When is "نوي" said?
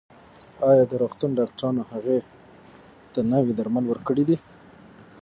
3.31-3.53